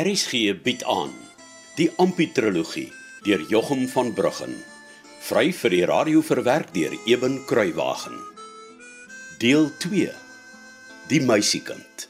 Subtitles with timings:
[0.00, 1.10] RSG bied aan
[1.76, 2.88] die Amputrologie
[3.26, 4.54] deur Jochum van Bruggen.
[5.26, 8.16] Vry vir die radio verwerk deur Eben Kruiwagen.
[9.42, 10.08] Deel 2.
[11.10, 12.06] Die meisiekind.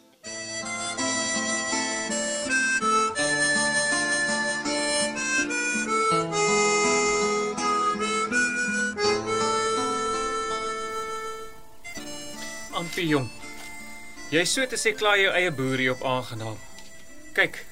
[12.70, 13.26] Ampie jong.
[14.30, 16.54] Jy so te sê klaar jou eie boerie op aangenaam.
[17.34, 17.64] Kyk.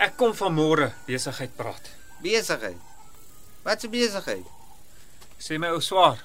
[0.00, 1.90] Ek kom van môre besigheid praat.
[2.24, 2.78] Besigheid.
[3.62, 4.46] Wat 'n besigheid?
[5.38, 6.24] Sê my ou swaar.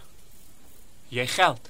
[1.10, 1.70] Jy geld.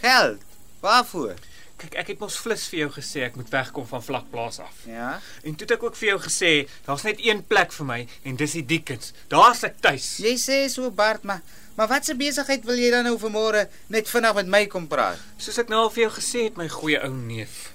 [0.00, 0.40] Geld.
[0.80, 1.34] Waarvoor?
[1.78, 4.74] Kyk, ek het mos flits vir jou gesê ek moet wegkom van vlakplaas af.
[4.86, 5.20] Ja.
[5.42, 8.36] En toe het ek ook vir jou gesê, daar's net een plek vir my en
[8.36, 9.12] dis die Dickens.
[9.28, 10.16] Daar's ek tuis.
[10.18, 11.42] Jy sê so Bart, maar
[11.76, 15.18] maar wat 'n besigheid wil jy dan nou vanmôre net vinnig met my kom praat?
[15.36, 17.70] Soos ek nou al vir jou gesê het, my goeie ou neef.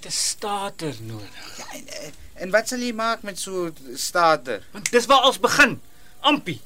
[0.00, 1.56] Het 'n starter nodig.
[1.58, 4.62] Ja, en, en- en wat sal jy maak met so 'n starter?
[4.72, 5.80] Want dis waar ons begin.
[6.20, 6.60] Ampie.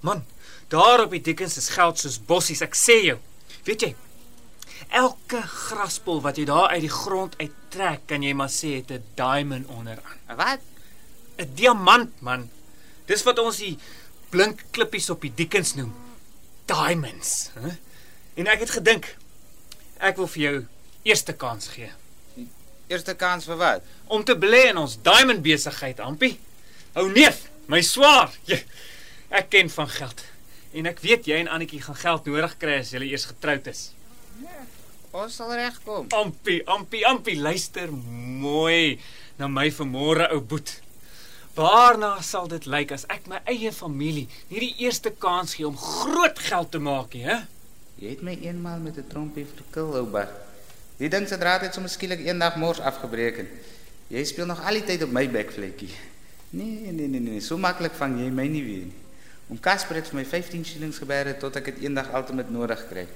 [0.00, 0.24] Man,
[0.68, 3.18] daar op die Dickens is geld soos bossies, ek sê jou.
[3.64, 3.94] Weet jy?
[4.88, 9.04] Elke graspol wat jy daar uit die grond uittrek, kan jy maar sê het 'n
[9.14, 10.18] diamond onderaan.
[10.36, 10.58] Wat?
[11.38, 12.50] 'n Diamant, man.
[13.06, 13.78] Dis wat ons die
[14.28, 15.94] blink klippies op die Dickens noem.
[16.66, 17.68] Diamonds, hè?
[18.34, 19.16] En ek het gedink
[19.98, 20.66] ek wil vir jou
[21.02, 21.90] eerste kans gee
[22.90, 23.82] Eerste kans vir wat?
[24.10, 26.34] om te belê in ons diamond besigheid, Ampie.
[26.98, 28.34] Ou neef, my swaar.
[28.50, 28.58] Jy,
[29.30, 30.24] ek ken van geld.
[30.74, 33.84] En ek weet jy en Annetjie gaan geld nodig kry as julle eers getroud is.
[35.14, 36.10] Ons sal regkom.
[36.14, 38.98] Ampie, Ampie, Ampie, luister mooi
[39.38, 40.76] na my vanmôre ou boet.
[41.54, 45.78] Waarna sal dit lyk as ek my eie familie nie die eerste kans gee om
[45.78, 47.40] groot geld te maak nie, hè?
[48.00, 50.49] Jy het my eenmaal met 'n trompie verkil, ou Bart.
[51.00, 53.46] Die ding se draad het sommer skielik eendag mors afgebreek en
[54.12, 55.88] jy speel nog al die tyd op my bekvlekkie.
[56.50, 58.98] Nee, nee, nee, nee, so maklik vang jy my nie weer nie.
[59.50, 63.06] Om Casper het vir my 15 shillings gebeere tot ek dit eendag altemat nodig kry.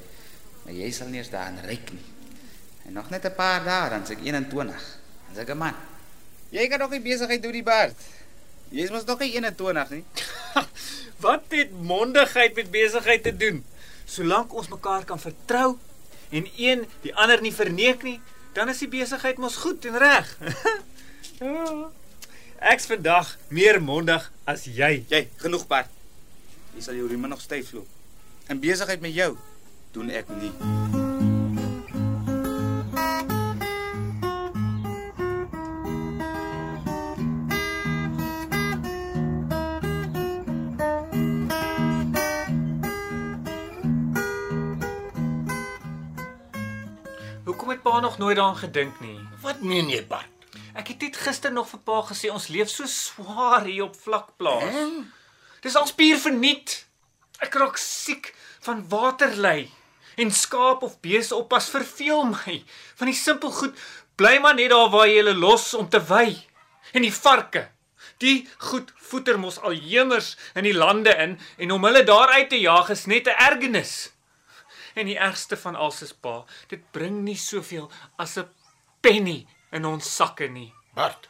[0.65, 2.07] Maar jy sal nie eens daaraan ryk nie.
[2.89, 4.83] En nog net 'n paar dae dan se ek 21.
[5.27, 5.75] Dan's ek 'n man.
[6.51, 7.97] Jy kan nog nie besigheid doen die Bart.
[8.71, 10.05] Jy's mos nog nie 21 nie.
[11.25, 13.65] Wat het mondigheid met besigheid te doen?
[14.05, 15.79] Solank ons mekaar kan vertrou
[16.35, 18.19] en een die ander nie verneek nie,
[18.55, 20.31] dan is die besigheid mos goed en reg.
[21.41, 21.91] ja.
[22.75, 25.05] Ek's vandag meer mondig as jy.
[25.11, 25.91] Jy, genoeg Bart.
[26.75, 27.91] Jy sal jou rieme nog styf loop.
[28.49, 29.35] En besigheid met jou
[29.95, 30.51] doen ek nie.
[30.51, 30.84] Hoekom
[47.95, 49.19] pa nog nooit daaraan gedink nie?
[49.41, 50.31] Wat meen jy, Bart?
[50.75, 54.75] Ek het net gister nog vir pa gesê ons leef so swaar hier op vlakplaas.
[55.63, 56.81] Dis al spier verniet.
[57.39, 58.33] Ek raak siek
[58.67, 59.71] van waterlei
[60.19, 62.57] en skaap of beeste oppas verveel my.
[62.99, 63.79] Van die simpel goed
[64.19, 66.35] bly maar net daar waar jy hulle los om te wy.
[66.99, 67.69] En die varke.
[68.19, 72.51] Die goed voeter mos al hemers in die lande in en om hulle daar uit
[72.51, 74.14] te jaag is net 'n ergernis.
[74.95, 78.49] En die ergste van alles is pa, dit bring nie soveel as 'n
[79.01, 80.73] penny in ons sakke nie.
[80.95, 81.29] Bart,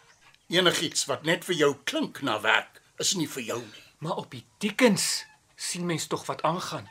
[0.49, 3.85] enigiets wat net vir jou klink na werk, is nie vir jou nie.
[3.99, 5.25] Maar op die Dickens
[5.57, 6.89] sien mens tog wat aangaan.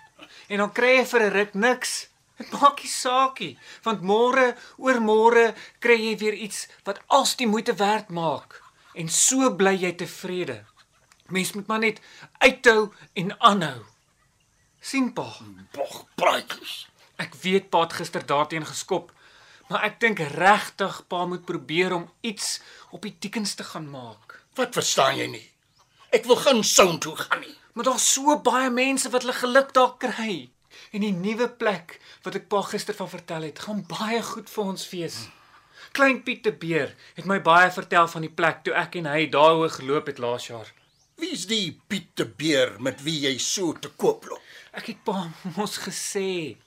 [0.47, 2.07] En dan kry jy vir 'n ruk niks.
[2.37, 7.47] Dit maak nie saakie, want môre oor môre kry jy weer iets wat als die
[7.47, 8.61] moeite werd maak.
[8.93, 10.65] En so bly jy tevrede.
[11.29, 12.01] Mens moet maar net
[12.37, 13.85] uithou en aanhou.
[14.83, 15.25] Sien pa,
[15.71, 16.87] Bog praatjies.
[17.23, 19.11] ek weet pa het gister daarteen geskop,
[19.69, 22.59] maar ek dink regtig pa moet probeer om iets
[22.91, 24.41] op die Dickens te gaan maak.
[24.59, 25.45] Wat verstaan jy nie?
[26.11, 27.55] Ek wil geen sound toe gaan nie.
[27.73, 30.51] Maar daar's so baie mense wat hulle geluk daar kry.
[30.93, 34.69] En die nuwe plek wat ek pa gister van vertel het, gaan baie goed vir
[34.75, 35.17] ons wees.
[35.93, 39.25] Klein Piet de Beer het my baie vertel van die plek toe ek en hy
[39.33, 40.69] daaroor geloop het laas jaar.
[41.17, 44.42] Wie's die Piet de Beer met wie jy so te koop loop?
[44.73, 46.57] Ek het pa mos gesê.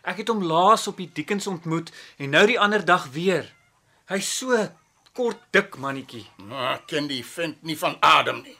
[0.00, 3.50] Ek het hom laas op die Dickens ontmoet en nou die ander dag weer.
[4.08, 4.56] Hy's so
[5.16, 6.24] kort dik mannetjie.
[6.48, 8.56] Nou, ek ken die vent nie van adem nie.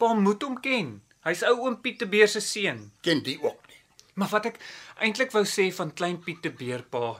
[0.00, 0.96] Pa moet hom ken.
[1.26, 2.86] Hy's ou oom Piet de Beer se seun.
[3.04, 3.80] Ken die ook nie.
[4.16, 4.60] Maar wat ek
[5.04, 7.18] eintlik wou sê van klein Piet de Beer pa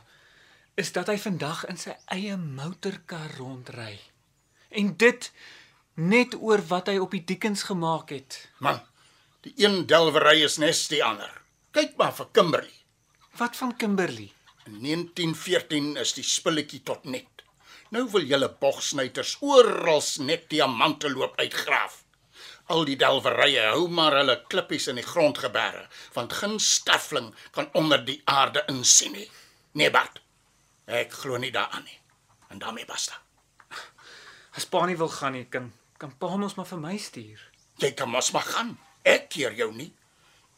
[0.81, 3.99] is dat hy vandag in sy eie motorkar rondry.
[4.73, 5.27] En dit
[6.01, 8.39] net oor wat hy op die Dickens gemaak het.
[8.65, 8.81] Man,
[9.47, 11.31] die een delwery is nes die ander.
[11.73, 12.77] Kyk maar vir Kimberley.
[13.39, 14.29] Wat van Kimberley?
[14.67, 17.45] In 1914 is die spulletjie tot net.
[17.91, 22.03] Nou wil julle bogsnyters oral net diamante loop uitgraaf.
[22.71, 27.71] Al die delwerye hou maar hulle klippies in die grond geberre, want geen sterfling kan
[27.75, 29.27] onder die aarde insien nie.
[29.73, 30.21] Nee, Bart.
[30.87, 31.99] Ek glo nie daaraan nie.
[32.51, 33.19] En daarmee basta.
[34.55, 37.41] As pa nie wil gaan nie, kan kan pa ons maar vir my stuur.
[37.83, 38.79] Jy kan mos maar gaan.
[39.03, 39.93] Ek keer jou nie.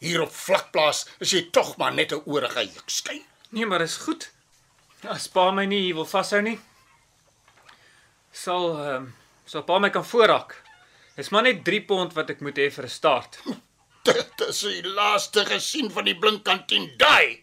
[0.02, 3.22] Hier op vlakplaas is jy tog maar net 'n oorige jukskyn.
[3.50, 4.30] Nee, maar is goed.
[5.02, 6.58] As pa my nie hier wil vashou nie,
[8.32, 10.62] sal ehm um, sal pa my kan voorrak.
[11.16, 13.38] Dis maar net 3 pond wat ek moet hê vir 'n start.
[14.02, 17.42] Dit is die laaste gesien van die blinkkantien daai.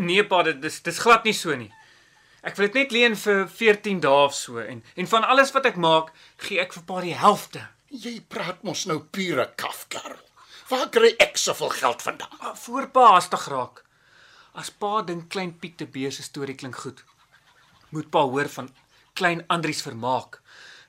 [0.00, 1.72] Nee pa, dit dis dis glad nie so nie.
[2.42, 5.66] Ek wil dit net leen vir 14 dae of so en en van alles wat
[5.66, 7.66] ek maak, gee ek vir pa die helfte.
[7.90, 10.27] Jy praat mos nou pure kafkarl.
[10.68, 12.34] Waar kry ek soveel geld vandaan?
[12.38, 13.84] Ah, Voor pa hastig raak.
[14.52, 17.04] As pa dink klein Piet te Beer se storie klink goed,
[17.94, 18.68] moet pa hoor van
[19.18, 20.40] klein Andries Vermaak.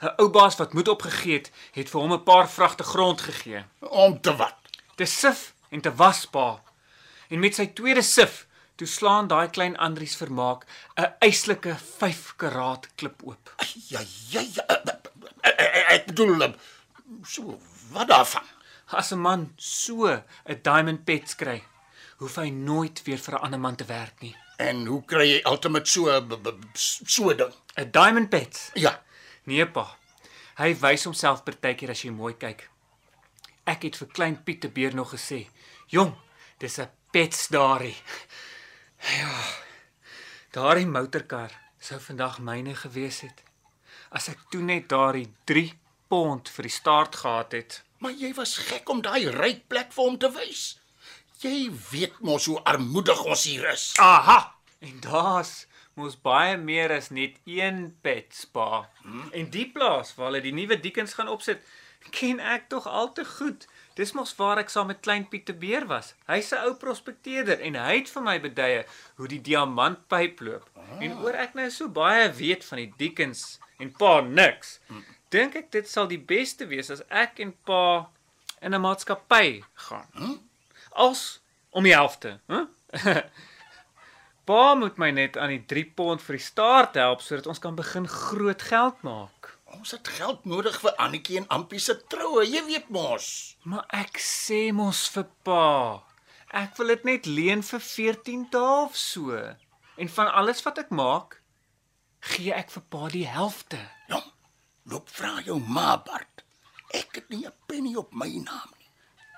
[0.01, 3.63] 'n Ou baas wat moed opgegee het, het vir hom 'n paar vragte grond gegee.
[3.79, 4.55] Om te wat?
[4.95, 6.61] Te sif en te was pa.
[7.29, 10.65] En met sy tweede sif, toe slaan daai klein Andries Vermaak
[10.97, 13.53] 'n eislike 5 karaat klip oop.
[13.87, 13.99] Ja,
[14.29, 14.65] ja, ja.
[15.89, 16.53] Ek bedoel eh,
[17.23, 17.59] so
[17.91, 18.43] wat daarvan?
[18.91, 21.63] As 'n man so 'n diamond pet kry,
[22.17, 24.35] hoef hy nooit weer vir 'n ander man te werk nie.
[24.57, 26.03] En hoe kry jy ultimate so
[27.05, 27.53] so ding?
[27.77, 28.71] 'n Diamond pet.
[28.73, 29.03] Ja.
[29.43, 29.97] Nee pa.
[30.57, 32.69] Hy wys homself partykeer as jy mooi kyk.
[33.65, 35.47] Ek het vir klein Piet te Beer nog gesê,
[35.87, 36.15] "Jong,
[36.57, 37.95] dis 'n pets daarie."
[38.99, 39.31] Ja.
[40.51, 43.43] Daardie motorkar sou vandag myne gewees het
[44.11, 45.73] as ek toe net daardie 3
[46.09, 47.83] pond vir die start gehad het.
[47.99, 50.79] Maar jy was gek om daai rykplek vir hom te wys.
[51.43, 53.93] Jy weet mos hoe armoedig ons hier is.
[54.03, 54.55] Aha.
[54.79, 55.67] En daar's
[55.99, 58.87] mos baie meer as net een pet spa.
[59.03, 59.27] Hmm?
[59.35, 61.63] En die plaas waar hulle die nuwe diekens gaan opsit,
[62.15, 63.67] ken ek tog al te goed.
[63.99, 66.13] Dis mos waar ek saam met klein Piet te Beer was.
[66.31, 68.83] Hy's 'n ou prospekteerder en hy het vir my beduie
[69.17, 70.69] hoe die diamantpyp loop.
[70.75, 71.03] Ah.
[71.03, 74.79] En oor ek nou so baie weet van die diekens en pa niks.
[74.87, 75.03] Hmm.
[75.29, 78.09] Dink ek dit sal die beste wees as ek en pa
[78.61, 80.07] in 'n maatskappy gaan.
[80.13, 80.49] Hmm?
[80.89, 82.65] Als om die helfte, hè?
[82.91, 83.17] Huh?
[84.49, 87.75] Pa moet my net aan die 3 pond vir die start help sodat ons kan
[87.77, 89.51] begin groot geld maak.
[89.77, 93.27] Ons het geld nodig vir Annetjie en Ampie se troue, jy weet mos.
[93.69, 96.01] Maar ek sê mos vir pa,
[96.49, 99.37] ek wil dit net leen vir 14 dae of so.
[100.01, 101.37] En van alles wat ek maak,
[102.33, 103.83] gee ek vir pa die helfte.
[104.89, 106.43] Loop vra jou ma Bart.
[106.93, 108.89] Ek het nie 'n penny op my naam nie.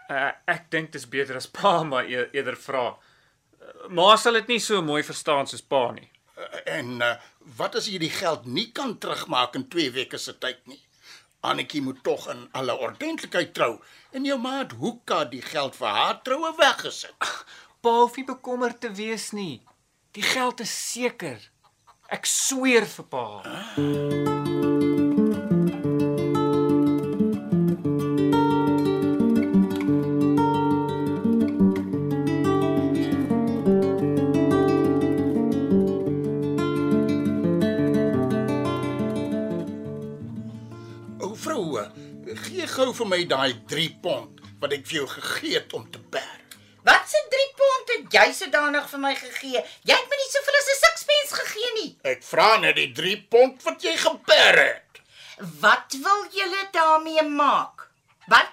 [0.09, 2.86] Uh, ek dink dit is beter as pa maar e eerder vra.
[3.62, 6.09] Uh, ma sal dit nie so mooi verstaan soos pa nie.
[6.38, 7.15] Uh, En uh,
[7.57, 10.81] wat as jy die geld nie kan terugmaak in 2 weke se tyd nie?
[11.42, 13.81] Annetjie moet tog in alle ordentlikheid trou
[14.12, 17.15] en jou ma het hoeka die geld vir haar troue weggesit.
[17.81, 19.62] Pa hoef nie bekommerd te wees nie.
[20.13, 21.39] Die geld is seker.
[22.09, 23.25] Ek sweer vir pa.
[23.77, 24.70] O
[42.91, 46.39] gou vir my daai 3 pond wat ek vir jou gegee het om te bær.
[46.83, 49.62] Wat se 3 pond het jy sodanig vir my gegee?
[49.88, 51.91] Jy het my nie soveel as 'n sixpence gegee nie.
[52.03, 55.00] Ek vra net die 3 pond wat jy gebær het.
[55.62, 57.88] Wat wil julle daarmee maak?
[58.27, 58.51] Wat?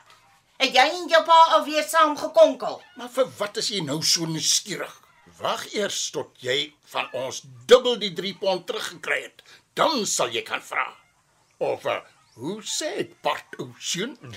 [0.59, 2.83] Het jy en jou pa alweer saam gekonkel?
[2.97, 4.95] Maar vir wat is jy nou so nuuskierig?
[5.39, 9.43] Wag eers tot jy van ons dubbel die 3 pond teruggekry het.
[9.75, 10.95] Dan sal jy kan vra.
[11.59, 11.99] Of uh,
[12.39, 14.17] hoe sê ek part o seun?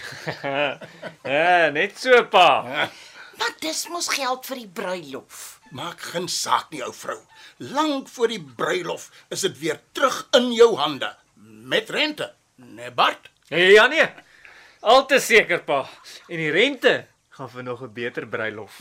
[1.23, 2.47] Ja, net so pa.
[3.37, 5.59] Maar dis mos geld vir die bruilof.
[5.71, 7.19] Maak geen saak nie, ou vrou.
[7.71, 11.13] Lank voor die bruilof is dit weer terug in jou hande
[11.71, 12.33] met rente.
[12.55, 13.29] Nee, Bart.
[13.49, 14.07] Nee, ja nee.
[14.81, 15.83] Al te seker pa.
[16.27, 17.05] En die rente
[17.37, 18.79] gaan vir nog 'n beter bruilof.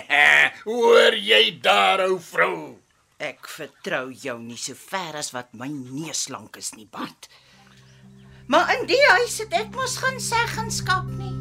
[0.68, 2.78] Hoor jy daar, ou vrou?
[3.18, 7.28] Ek vertrou jou nie so ver as wat my neus lank is nie, Bart.
[8.50, 11.36] Maar in die huis het ek mos geen seggenskap nie.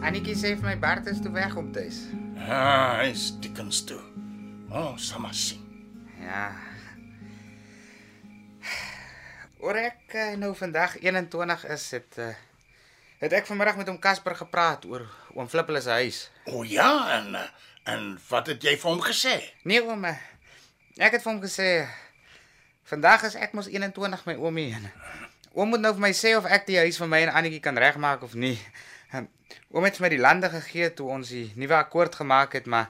[0.00, 2.06] Annetjie sê vir my Bart is toe weg om tuis.
[2.40, 4.00] Ja, hy's dikkens toe.
[4.72, 5.60] O, oh, sal maar sien.
[6.24, 6.48] Ja.
[9.60, 9.76] Oor
[10.08, 12.32] ek nou vandag 21 is, het uh,
[13.20, 15.02] het ek vanmiddag met hom Casper gepraat oor
[15.36, 16.20] oom Flippel se huis.
[16.48, 17.48] O ja, en eh,
[17.92, 19.34] en wat het jy vir hom gesê?
[19.68, 20.16] Nee oom, eh,
[20.96, 21.68] ek het vir hom gesê
[22.88, 24.72] vandag is ek mos 21 my oomie.
[24.72, 24.88] en
[25.52, 27.76] Oom moet nou vir my sê of ek die huis vir my en Annetjie kan
[27.76, 28.56] regmaak of nie.
[29.74, 32.88] Oom het vir my die lande gegee toe ons die nuwe akkoord gemaak het, maar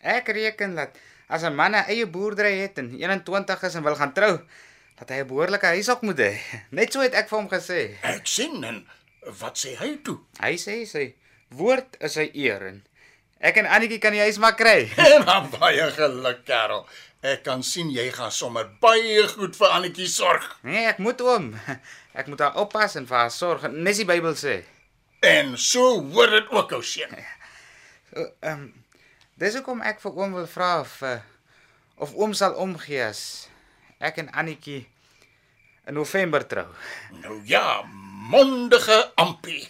[0.00, 0.96] ek reken dat
[1.28, 4.40] as 'n man 'n eie boerdery het en 21 is en wil gaan trou,
[4.98, 6.32] dat hy 'n behoorlike huis ook moet hê.
[6.78, 7.80] Net so het ek vir hom gesê.
[8.02, 8.86] Ek sien en
[9.40, 10.18] wat sê hy toe?
[10.40, 11.14] Hy sê sy
[11.54, 12.82] woord is sy eer en
[13.40, 14.90] ek en Annetjie kan die huis maar kry.
[15.26, 16.86] Maar baie geluk, Karel.
[17.22, 20.58] Ek kan sien jy gaan sommer baie goed vir Annetjie sorg.
[20.62, 21.54] Nee, ek moet oom.
[22.18, 24.64] Ek moet haar oppas en vir haar sorg, nes die Bybel sê.
[25.22, 27.14] En so hoor dit ook ou seun.
[28.10, 28.64] So, ehm um,
[29.38, 31.20] dis hoekom ek vir oom wil vra of uh,
[32.02, 33.20] of oom sal omgee as
[34.00, 34.86] ek en Annetjie
[35.88, 36.66] in November trou.
[37.22, 37.82] Nou ja,
[38.30, 39.64] mondige ampie.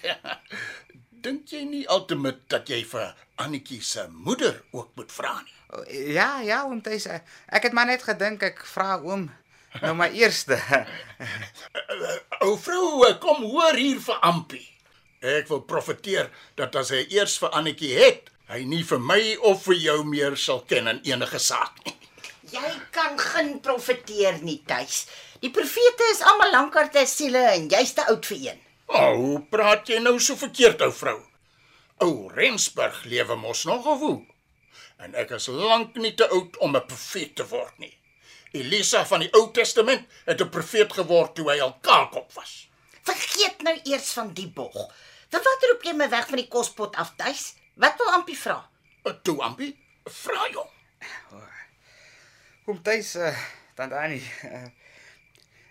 [1.25, 5.54] Dink jy nie altemat dat jy vir Annetjie se moeder ook moet vra nie?
[5.75, 5.82] O,
[6.14, 7.06] Ja, ja, oom Tuis.
[7.06, 7.20] eh,
[7.52, 9.28] Ek het maar net gedink ek vra oom
[9.82, 10.56] nou maar eerste.
[12.44, 14.64] Ou vrou, kom hoor hier vir ampie.
[15.20, 19.20] Ek wil profeteer dat as hy eers vir Annetjie het, hy nie vir my
[19.50, 21.94] of vir jou meer sal ken in enige saak nie.
[22.52, 25.07] Jy kan geen profeteer nie, tuis.
[25.43, 28.61] Die profete is almal lankar te siele en jy's te oud vir een.
[28.88, 31.19] O, hoe praat jy nou so verkeerd, ou vrou?
[32.05, 34.19] Ou Rensburg lewe mos nog of hoe?
[34.99, 37.93] En ek is lank nie te oud om 'n profeet te word nie.
[38.52, 42.69] Elisa van die Ou Testament het 'n profeet geword toe hy al kaalkop was.
[43.02, 44.93] Vergeet nou eers van die bog.
[45.31, 47.55] Vir wat roep jy my weg van die kospot af, tuis?
[47.75, 48.69] Wat wil Ampie vra?
[49.05, 50.67] Uh, Toe ampie, vra jou.
[52.68, 53.32] Oom Tuis, uh,
[53.72, 54.20] tant Annie.
[54.44, 54.66] Uh,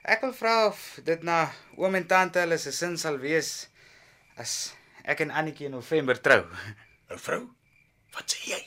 [0.09, 1.43] ek wil vra of dit na
[1.77, 3.67] oom en tante hulle se sin sal wees
[4.41, 4.53] as
[5.05, 6.39] ek en Annetjie in November trou.
[7.13, 7.43] 'n Vrou?
[8.15, 8.57] Wat sê jy?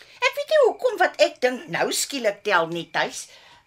[0.00, 3.26] Ek weet nie hoekom wat ek dink nou skielik tel nie, tuis.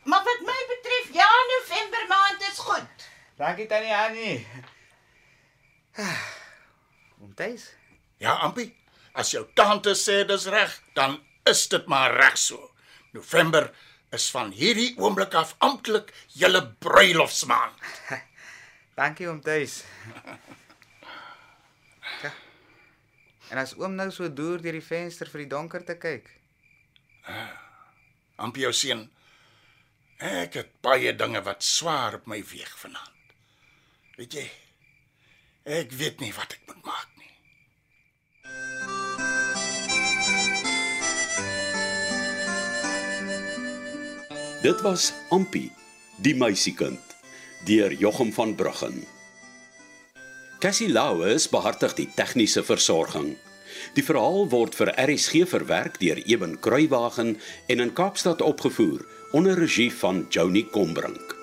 [0.10, 3.06] Maar wat my betref, ja, November maand is goed.
[3.38, 4.40] Dankie tannie Annie.
[7.22, 7.70] Oom Tuis.
[8.18, 8.72] Ja, ampie,
[9.14, 12.74] as jou tante sê dis reg, dan is dit maar reg so.
[13.14, 13.70] November
[14.16, 17.76] is van hierdie oomblik af amptelik julle bruilofsmaand.
[19.00, 19.84] Dankie oom Tuis.
[22.24, 22.32] Ja.
[23.50, 26.28] En as oom nou so deur deur die venster vir die donker te kyk.
[28.40, 29.06] Ampie jou seun.
[30.20, 33.36] Ek het baie dinge wat swaar op my weeg vanaand.
[34.20, 34.48] Weet jy?
[35.80, 37.32] Ek weet nie wat ek moet maak nie.
[44.60, 45.70] Dit was Ampie,
[46.20, 47.14] die meisiekind,
[47.64, 49.06] deur Jochum van Bruggen.
[50.60, 53.38] Cassie Lauers behartig die tegniese versorging.
[53.96, 57.38] Die verhaal word vir RSG verwerk deur Eben Kruiwagen
[57.72, 61.39] en in Kaapstad opgevoer onder regie van Joni Combrink.